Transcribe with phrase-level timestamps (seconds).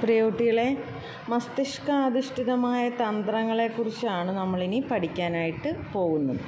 [0.00, 0.76] പ്രിയകുട്ടികളെ
[1.28, 6.40] മസ്തിഷ്കാധിഷ്ഠിതമായ തന്ത്രങ്ങളെക്കുറിച്ചാണ് നമ്മളിനി പഠിക്കാനായിട്ട് പോകുന്നത്.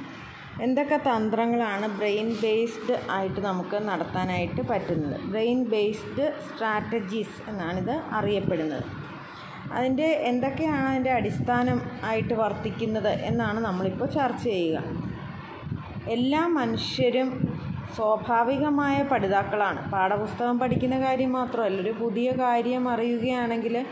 [0.61, 5.21] എന്തൊക്കെ തന്ത്രങ്ങളാണ് ബ്രെയിൻ ബേസ്ഡ് ആയിട്ട് നമുക്ക് നടത്താനായിട്ട് പറ്റുന്നത്?
[5.21, 8.83] ബ്രെയിൻ ബേസ്ഡ് സ്ട്രാറ്റജീസ് എന്നാണിത് അറിയപ്പെടുന്നത്.
[9.73, 14.83] അതിന്റെ എന്തൊക്കെയാണ് അതിന്റെ അടിസ്ഥാനം ആയിട്ട് വർത്തിക്കുന്നത് എന്നാണ് നമ്മളിപ്പോൾ ചർച്ച ചെയ്യുക.
[16.07, 17.48] എല്ലാ മനുഷ്യരും
[17.95, 19.91] സ്വാഭാവികമായ പഠിതാക്കളാണ്.
[19.91, 23.85] പാഠപുസ്തകം പഠിക്കുന്ന കാര്യം മാത്രമല്ല ഒരു പുതിയ കാര്യം അറിയുകയാണെങ്കിൽ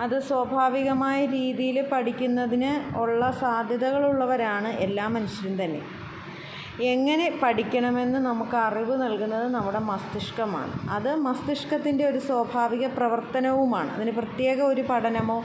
[0.00, 5.82] അത് സ്വാഭാവികമായ രീതിയിൽ പഠിക്കുന്നതിന് ഉള്ള സാധ്യതകളുള്ളവരാണ് എല്ലാ മനുഷ്യരും തന്നെ.
[6.82, 10.90] എങ്ങനെ പഠിക്കണമെന്ന് നമുക്ക് അറിവ് നൽകുന്നത് നമ്മുടെ മസ്തിഷ്കമാണ്.
[10.90, 13.90] അത് മസ്തിഷ്കത്തിന്റെ ഒരു സ്വാഭാവിക പ്രവർത്തനവുമാണ്.
[13.90, 15.44] അതിന് പ്രത്യേക ഒരു പഠനമോ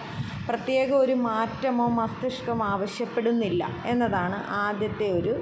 [0.50, 5.34] പ്രത്യേക ഒരു മാറ്റമോ മസ്തിഷ്കം ആവശ്യപ്പെടുന്നില്ല എന്നതാണ് ആദ്യത്തെ ഒരു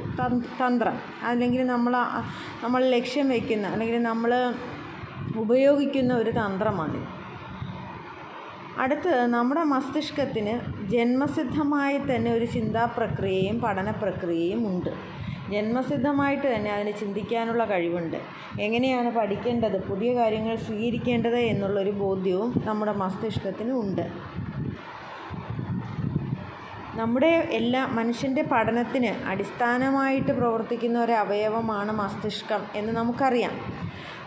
[0.62, 0.96] തന്ത്രം.
[1.24, 1.94] അല്ലെങ്കിൽ നമ്മൾ
[2.64, 4.54] നമ്മൾ ലക്ഷ്യം വയ്ക്കുന്ന അല്ലെങ്കിൽ നമ്മൾ
[5.38, 7.00] ഉപയോഗിക്കുന്ന ഒരു തന്ത്രമാണ്
[8.78, 10.56] അടുത്ത് നമ്മുടെ മസ്തിഷ്കത്തിന്
[10.88, 14.92] ജന്മസിദ്ധമായി തന്നെ ഒരു ചിന്താ പ്രക്രിയയും പഠന പ്രക്രിയയും ഉണ്ട്.
[15.52, 18.18] ജന്മസിദ്ധമായിട്ട് തന്നെ അതിന് ചിന്തിക്കാനുള്ള കഴിവുണ്ട്.
[18.60, 24.05] എങ്ങനെയാണ് പഠിക്കേണ്ടത് പുതിയ കാര്യങ്ങൾ സ്വീകരിക്കേണ്ടത് എന്നുള്ളൊരു ബോധ്യവും നമ്മുടെ മസ്തിഷ്കത്തിന് ഉണ്ട്.
[26.98, 33.51] നമ്മുടെ എല്ലാ മനുഷ്യന്റെ പഠനത്തിന് അടിസ്ഥാനമായിട്ട് പ്രവർത്തിക്കുന്ന ഒരു അവയവമാണ് മസ്തിഷ്കം എന്ന് നമുക്കറിയാം.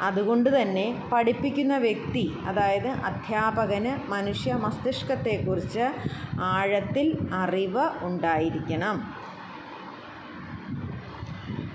[0.01, 5.91] അതുകൊണ്ട് തന്നെ പഠിപ്പിക്കുന്ന വ്യക്തി അതായത് അധ്യാപകന് മനുഷ്യ മസ്തിഷ്കത്തെക്കുറിച്ച്
[6.41, 9.15] ആഴത്തിൽ അറിവ് ഉണ്ടായിരിക്കണം.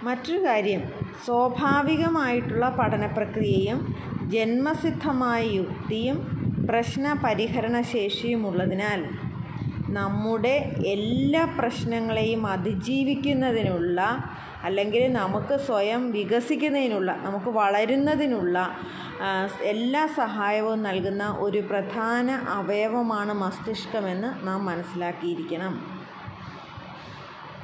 [0.03, 0.81] മറ്റൊരു കാര്യം
[1.25, 3.95] സ്വാഭാവികമായിട്ടുള്ള പഠന പ്രക്രിയയും
[4.29, 6.17] ജന്മസിദ്ധമായ യുക്തിയും
[6.69, 9.24] പ്രശ്ന പരിഹരണ ശേഷിയുമുള്ളതിനാൽ
[9.97, 10.53] നമ്മുടെ
[10.85, 14.01] എല്ലാ പ്രശ്നങ്ങളെയും അതിജീവിക്കുന്നതിനുള്ള
[14.63, 18.77] അല്ലെങ്കിൽ നമുക്ക് സ്വയം വികസിക്കുന്നതിനുള്ള നമുക്ക് വളരുന്നതിനുള്ള
[19.61, 25.75] എല്ലാ സഹായവും നൽകുന്ന ഒരു പ്രധാന അവയവമാണ് മസ്തിഷ്കമെന്ന് നാം മനസ്സിലാക്കിയിരിക്കണം.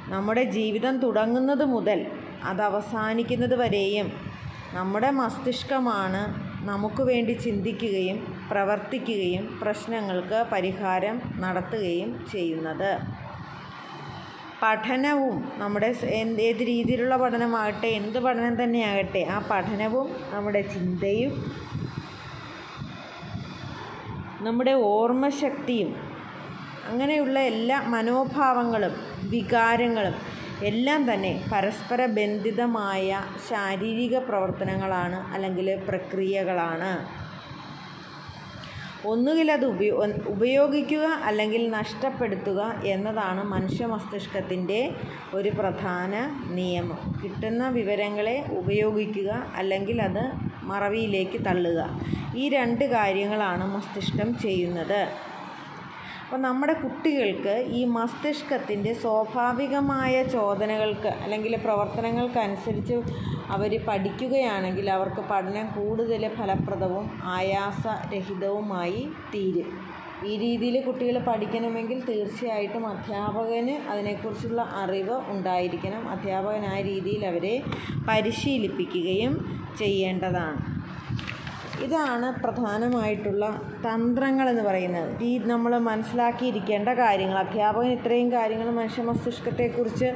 [0.08, 2.00] നമ്മുടെ ജീവിതം തുടങ്ങുന്നത് മുതൽ
[2.44, 4.08] അത് അവസാനിക്കുന്നത് വരെയും
[4.74, 6.22] നമ്മുടെ മസ്തിഷ്കമാണ്
[6.68, 8.20] നമുക്ക് വേണ്ടി ചിന്തിക്കുകയും
[8.52, 12.92] പ്രവർത്തിക്കുകയും പ്രശ്നങ്ങൾക്ക് പരിഹാരം നടത്തുകയും ചെയ്യുന്നത്.
[14.64, 15.90] പഠനവും നമ്മുടെ
[16.48, 21.34] ഏത് രീതിയിലുള്ള പഠനമാകട്ടെ എന്ത് പഠനം തന്നെയാകട്ടെ ആ പഠനവും നമ്മുടെ ചിന്തയും
[24.46, 25.90] നമ്മുടെ ഓർമ്മശക്തിയും
[26.90, 28.94] അങ്ങനെയുള്ള എല്ലാ മനോഭാവങ്ങളും
[29.34, 30.16] വികാരങ്ങളും
[30.70, 33.10] എല്ലാം തന്നെ പരസ്പര ബന്ധിതമായ
[33.50, 36.92] ശാരീരിക പ്രവർത്തനങ്ങളാണ് അല്ലെങ്കിൽ പ്രക്രിയകളാണ്.
[39.06, 44.96] ഒന്നുകിൽ അത് ഉപയോ ഉപയോഗിക്കുക അല്ലെങ്കിൽ നഷ്ടപ്പെടുത്തുക എന്നതാണ് മനുഷ്യ മസ്തിഷ്കത്തിന്റെ
[45.34, 46.14] ഒരു പ്രധാന
[46.52, 47.22] നിയമം.
[47.24, 50.24] കിട്ടുന്ന വിവരങ്ങളെ ഉപയോഗിക്കുക അല്ലെങ്കിൽ അത്
[50.64, 52.02] മറവിയിലേക്ക് തള്ളുക.
[52.36, 55.31] ഈ രണ്ട് കാര്യങ്ങളാണ് മസ്തിഷ്കം ചെയ്യുന്നത്.
[56.32, 62.94] അപ്പോൾ നമ്മുടെ കുട്ടികൾക്ക് ഈ മസ്തിഷ്കത്തിന്റെ സ്വാഭാവികമായ ചോദനകൾക്ക് അല്ലെങ്കിൽ പ്രവർത്തനങ്ങൾക്കനുസരിച്ച്
[63.48, 69.80] അവർ പഠിക്കുകയാണെങ്കിൽ അവർക്ക് പഠനം കൂടുതൽ ഫലപ്രദവും ആയാസരഹിതവുമായി തീരും.
[70.26, 76.10] ഈ രീതിയിൽ കുട്ടികൾ പഠിക്കണമെങ്കിൽ തീർച്ചയായിട്ടും അധ്യാപകന് അതിനെക്കുറിച്ചുള്ള അറിവ് ഉണ്ടായിരിക്കണം.
[76.10, 77.64] അധ്യാപകൻ ആ രീതിയിൽ അവരെ
[78.08, 80.81] പരിശീലിപ്പിക്കുകയും ചെയ്യേണ്ടതാണ്.
[81.86, 83.46] ഇതാണ് പ്രധാനമായിട്ടുള്ള
[83.86, 85.24] തന്ത്രങ്ങളെന്ന് പറയുന്നത്.
[85.24, 90.10] ഈ നമ്മൾ മനസ്സിലാക്കിയിരിക്കേണ്ട കാര്യങ്ങൾ അധ്യാപകൻ ഇത്രയും കാര്യങ്ങൾ മനുഷ്യ മസ്തിഷ്കത്തെക്കുറിച്ച്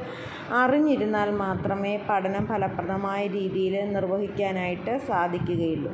[0.52, 5.92] അറിഞ്ഞിരുന്നാൽ മാത്രമേ പഠനം ഫലപ്രദമായ രീതിയിൽ നിർവഹിക്കാനായിട്ട് സാധിക്കുകയുള്ളൂ.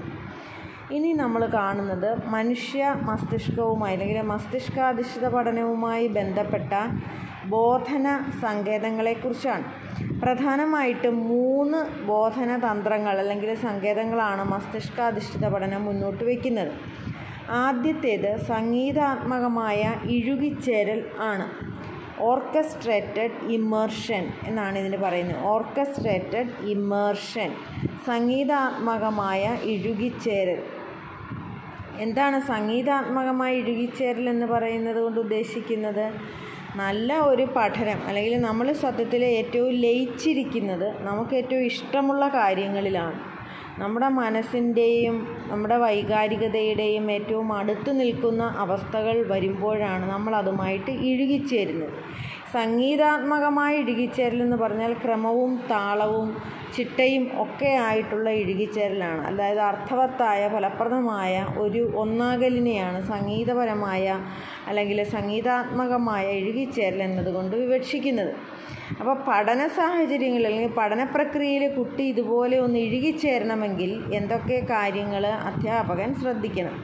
[0.97, 6.73] ഇനി നമ്മൾ കാണുന്നത് മനുഷ്യ മസ്തിഷ്കവുമായി അല്ലെങ്കിൽ മസ്തിഷ്കാധിഷ്ഠിത പഠനവുമായി ബന്ധപ്പെട്ട
[7.47, 8.07] ബോധന
[8.43, 9.65] സങ്കേതങ്ങളെക്കുറിച്ചാണ്.
[10.23, 16.73] പ്രധാനമായിട്ടും മൂന്ന് ബോധന തന്ത്രങ്ങൾ അല്ലെങ്കിൽ സങ്കേതങ്ങളാണ് മസ്തിഷ്കാധിഷ്ഠിത പഠനം മുന്നോട്ട് വയ്ക്കുന്നത്
[17.51, 21.47] ആദ്യത്തേത് സംഗീതാത്മകമായ ഇഴുകിച്ചേരൽ ആണ്.
[22.21, 25.41] ഓർക്കസ്ട്രേറ്റഡ് ഇമേർഷൻ എന്നാണ് ഇതിന് പറയുന്നത്.
[25.55, 27.51] ഓർക്കസ്ട്രേറ്റഡ് ഇമേർഷൻ
[28.07, 30.61] സംഗീതാത്മകമായ ഇഴുകിച്ചേരൽ.
[32.01, 36.07] എന്താണ് സംഗീതാത്മകമായ ഇഴുകിച്ചേരൽ എന്ന് പറയുന്നത് കൊണ്ട് ഉദ്ദേശിക്കുന്നത്?
[36.77, 43.19] നല്ല ഒരു പഠനം അല്ലെങ്കിൽ നമ്മൾ സത്യത്തിൽ ഏറ്റവും ലയിച്ചിരിക്കുന്നത് നമുക്ക് ഏറ്റവും ഇഷ്ടമുള്ള കാര്യങ്ങളിലാണ്.
[43.79, 45.17] നമ്മുടെ മനസ്സിന്റെയും
[45.51, 51.95] നമ്മുടെ വൈകാരികതയുടെയും ഏറ്റവും അടുത്ത് നിൽക്കുന്ന അവസ്ഥകൾ വരുമ്പോഴാണ് നമ്മൾ അതുമായിട്ട് ഇഴുകിച്ചേരുന്നത്.
[52.53, 56.29] സംഗീതാത്മകമായ ഇഴുകിച്ചേരൽ എന്ന് പറഞ്ഞാൽ ക്രമവും താളവും
[56.75, 64.07] ചിട്ടയും ഒക്കെ ആയിട്ടുള്ള ഇഴുകിച്ചേരലാണ് അതായത് അർത്ഥവത്തായ ഫലപ്രദമായ ഒരു ഒന്നാകലിനെയാണ് സംഗീതപരമായ
[64.69, 68.33] അല്ലെങ്കിൽ സംഗീതാത്മകമായ ഇഴുകിച്ചേരൽ എന്നതുകൊണ്ട് വിവക്ഷിക്കുന്നത്.
[69.01, 76.77] അപ്പോൾ പഠന സാഹചര്യങ്ങളിൽ അല്ലെങ്കിൽ പഠന പ്രക്രിയയിൽ കുട്ടി ഇതുപോലെ ഒന്ന് ഇഴുകിച്ചേരണമെങ്കിൽ എന്തൊക്കെ കാര്യങ്ങൾ അധ്യാപകൻ ശ്രദ്ധിക്കണം?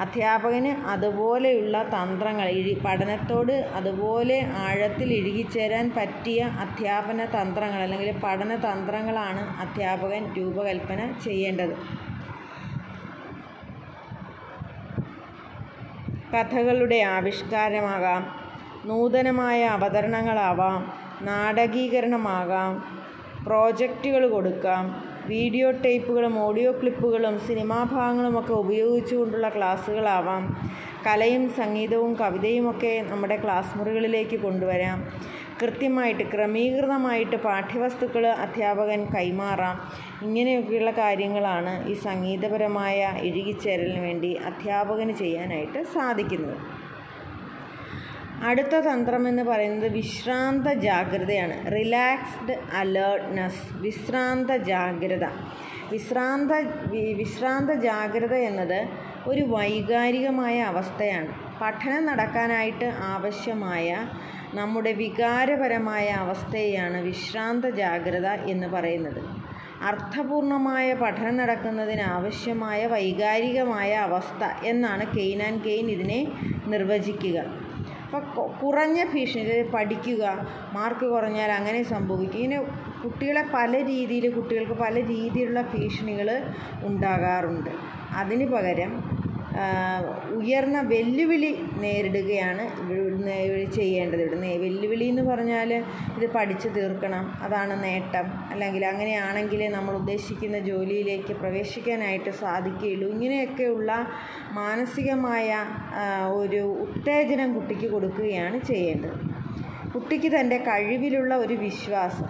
[0.00, 10.34] അധ്യാപകന് അതുപോലെയുള്ള തന്ത്രങ്ങൾ ഇഴി പഠനത്തോട് അതുപോലെ ആഴത്തിൽ ഇഴുകിച്ചേരാൻ പറ്റിയ അധ്യാപന തന്ത്രങ്ങൾ അല്ലെങ്കിൽ പഠന തന്ത്രങ്ങളാണ് അധ്യാപകൻ
[10.34, 11.76] രൂപകൽപ്പന ചെയ്യേണ്ടത്.
[16.34, 18.22] കഥകളുടെ ആവിഷ്കാരമാകാം
[18.84, 20.92] നൂതനമായ അവതരണങ്ങളാവാം
[21.22, 22.72] നാടകീകരണമാകാം
[23.44, 30.42] പ്രോജക്റ്റുകൾ കൊടുക്കാം വീഡിയോ ടേപ്പുകളും ഓഡിയോ ക്ലിപ്പുകളും സിനിമാ ഭാഗങ്ങളുമൊക്കെ ഉപയോഗിച്ചുകൊണ്ടുള്ള ക്ലാസ്സുകളാവാം.
[31.06, 34.98] കലയും സംഗീതവും കവിതയുമൊക്കെ നമ്മുടെ ക്ലാസ് മുറികളിലേക്ക് കൊണ്ടുവരാം.
[35.60, 39.76] കൃത്യമായിട്ട് ക്രമീകൃതമായിട്ട് പാഠ്യവസ്തുക്കൾ അധ്യാപകൻ കൈമാറാം.
[40.22, 46.56] ഇങ്ങനെയൊക്കെയുള്ള കാര്യങ്ങളാണ് ഈ സംഗീതപരമായ ഇഴുകിച്ചേരലിന് വേണ്ടി അധ്യാപകന് ചെയ്യാനായിട്ട് സാധിക്കുന്നത്.
[48.48, 51.56] അടുത്ത തന്ത്രം എന്ന് പറയുന്നത് വിശ്രാന്ത ജാഗ്രതയാണ്.
[51.72, 55.24] റിലാക്സ്ഡ് അലേർട്ട്നെസ് വിശ്രാന്ത ജാഗ്രത.
[55.92, 56.52] വിശ്രാന്ത
[57.20, 58.80] വിശ്രാന്ത ജാഗ്രത എന്നത്
[59.26, 61.28] ഒരു വൈകാരികമായ അവസ്ഥയാണ്.
[61.60, 64.08] പഠനം നടക്കാനായിട്ട് ആവശ്യമായ
[64.54, 69.22] നമ്മുടെ വികാരപരമായ അവസ്ഥയാണ് വിശ്രാന്ത ജാഗ്രത എന്ന് പറയുന്നത്.
[69.88, 76.20] അർത്ഥപൂർണമായ പഠനം നടക്കുന്നതിന് ആവശ്യമായ വൈകാരികമായ അവസ്ഥ എന്നാണ് കെയ്ൻ ആൻഡ് കെയ്ൻ ഇതിനെ
[76.66, 77.38] നിർവചിക്കുക.
[78.16, 80.24] അപ്പോൾ കുറഞ്ഞ ഭീഷണി പഠിക്കുക
[80.72, 82.38] മാർക്ക് കുറഞ്ഞാൽ അങ്ങനെ സംഭവിക്കും.
[82.38, 82.60] ഇങ്ങനെ
[83.02, 86.28] കുട്ടികളെ പല രീതിയിൽ കുട്ടികൾക്ക് പല രീതിയിലുള്ള ഭീഷണികൾ
[86.82, 87.70] ഉണ്ടാകാറുണ്ട്.
[88.16, 88.92] അതിന് പകരം
[90.34, 92.64] ഉയർന്ന വെല്ലുവിളി നേരിടുകയാണ്
[93.72, 94.20] ചെയ്യേണ്ടത്.
[94.22, 95.74] ഇവിടെ വെല്ലുവിളി എന്ന് പറഞ്ഞാൽ
[96.16, 97.38] ഇത് പഠിച്ചു തീർക്കണം.
[97.42, 98.50] അതാണ് നേട്ടം.
[98.50, 103.10] അല്ലെങ്കിൽ അങ്ങനെയാണെങ്കിൽ നമ്മൾ ഉദ്ദേശിക്കുന്ന ജോലിയിലേക്ക് പ്രവേശിക്കാനായിട്ട് സാധിക്കുകയുള്ളൂ.
[103.10, 104.06] ഇങ്ങനെയൊക്കെയുള്ള
[104.52, 105.64] മാനസികമായ
[106.28, 109.34] ഒരു ഉത്തേജനം കുട്ടിക്ക് കൊടുക്കുകയാണ് ചെയ്യേണ്ടത്.
[109.90, 112.26] കുട്ടിക്ക് തന്റെ കഴിവിലുള്ള ഒരു വിശ്വാസം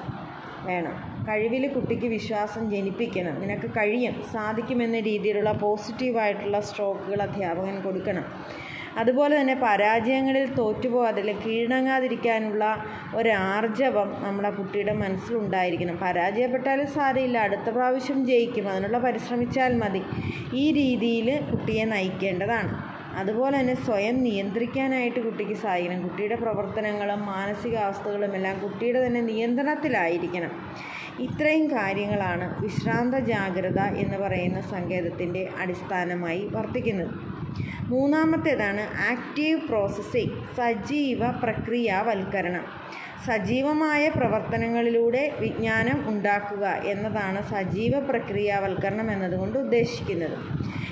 [0.66, 1.13] വേണം.
[1.28, 3.40] കഴിവിൽ കുട്ടിക്ക് വിശ്വാസം ജനിപ്പിക്കണം.
[3.40, 8.24] നിനക്ക് കഴിയും സാധിക്കുമെന്ന രീതിയിലുള്ള പോസിറ്റീവായിട്ടുള്ള സ്ട്രോക്കുകൾ അധ്യാപകൻ കൊടുക്കണം.
[8.96, 12.84] അതുപോലെ തന്നെ പരാജയങ്ങളിൽ തോറ്റുപോകാതെ അല്ലെങ്കിൽ കീഴടങ്ങാതിരിക്കാനുള്ള
[13.14, 15.96] ഒരാർജവം നമ്മുടെ കുട്ടിയുടെ മനസ്സിലുണ്ടായിരിക്കണം.
[15.96, 18.68] പരാജയപ്പെട്ടാലും സാരമില്ല അടുത്ത പ്രാവശ്യം ജയിക്കും.
[18.68, 20.02] അതിനുള്ള പരിശ്രമിച്ചാൽ മതി.
[20.54, 22.93] ഈ രീതിയിൽ കുട്ടിയെ നയിക്കേണ്ടതാണ്.
[23.18, 26.02] അതുപോലെ തന്നെ സ്വയം നിയന്ത്രിക്കാനായിട്ട് കുട്ടിക്ക് സാധിക്കണം.
[26.02, 30.52] കുട്ടിയുടെ പ്രവർത്തനങ്ങളും മാനസികാവസ്ഥകളും എല്ലാം കുട്ടിയുടെ തന്നെ നിയന്ത്രണത്തിലായിരിക്കണം.
[31.20, 37.12] ഇത്രയും കാര്യങ്ങളാണ് വിശ്രാന്ത ജാഗ്രത എന്ന് പറയുന്ന സങ്കേതത്തിന്റെ അടിസ്ഥാനമായി വർത്തിക്കുന്നത്.
[37.88, 42.64] മൂന്നാമത്തേതാണ് ആക്റ്റീവ് പ്രോസസ്സിംഗ് സജീവ പ്രക്രിയാവൽക്കരണം.
[43.26, 50.36] സജീവമായ പ്രവർത്തനങ്ങളിലൂടെ വിജ്ഞാനം ഉണ്ടാക്കുക എന്നതാണ് സജീവ പ്രക്രിയാവൽക്കരണം എന്നതുകൊണ്ട് ഉദ്ദേശിക്കുന്നത്.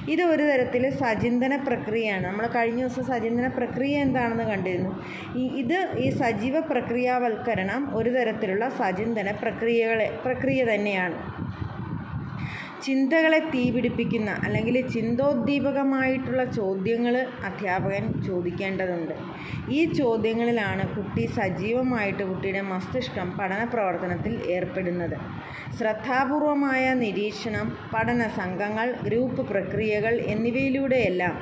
[0.08, 2.26] ഇത് ഒരു തരത്തിൽ സചിന്തന പ്രക്രിയയാണ്.
[2.26, 5.02] നമ്മൾ കഴിഞ്ഞ ദിവസം സചിന്തന പ്രക്രിയ എന്താണെന്ന് കണ്ടിരുന്നു.
[5.37, 11.14] ഇത് ഈ സജീവ പ്രക്രിയാവൽക്കരണം ഒരു തരത്തിലുള്ള സചിന്തന പ്രക്രിയകളെ പ്രക്രിയ തന്നെയാണ്.
[12.82, 17.14] ചിന്തകളെ തീപിടിപ്പിക്കുന്ന അല്ലെങ്കിൽ ചിന്തോദ്ദീപകമായിട്ടുള്ള ചോദ്യങ്ങൾ
[17.44, 19.14] അധ്യാപകൻ ചോദിക്കേണ്ടതുണ്ട്.
[19.70, 25.17] ഈ ചോദ്യങ്ങളിലാണ് കുട്ടി സജീവമായിട്ട് കുട്ടിയുടെ മസ്തിഷ്കം പഠന പ്രവർത്തനത്തിൽ ഏർപ്പെടുന്നത്.
[25.79, 31.37] ശ്രദ്ധാപൂർവമായ നിരീക്ഷണം പഠന സംഘങ്ങൾ ഗ്രൂപ്പ് പ്രക്രിയകൾ എന്നിവയിലൂടെയെല്ലാം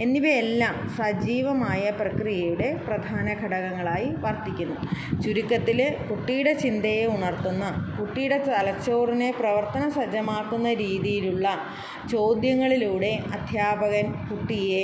[0.00, 4.76] എന്നിവയെല്ലാം സജീവമായ പ്രക്രിയയുടെ പ്രധാന ഘടകങ്ങളായി വർത്തിക്കുന്നു.
[5.22, 5.80] ചുരുക്കത്തിൽ
[6.10, 7.64] കുട്ടിയുടെ ചിന്തയെ ഉണർത്തുന്ന
[8.00, 11.48] കുട്ടിയുടെ തലച്ചോറിനെ പ്രവർത്തന സജ്ജമാക്കുന്ന രീതിയിലുള്ള
[12.10, 14.82] ചോദ്യങ്ങളിലൂടെ അധ്യാപകൻ കുട്ടിയെ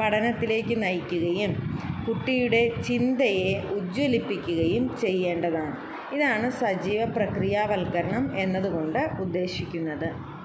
[0.00, 1.54] പഠനത്തിലേക്ക് നയിക്കുകയും
[2.08, 5.74] കുട്ടിയുടെ ചിന്തയെ ഉജ്ജ്വലിപ്പിക്കുകയും ചെയ്യേണ്ടതാണ്.
[6.14, 10.29] ഇതാണ് സജീവ പ്രക്രിയാവൽക്കരണം എന്നതുകൊണ്ട് ഉദ്ദേശിക്കുന്നത്.